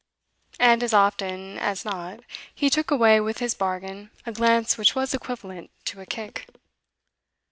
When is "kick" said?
6.07-6.47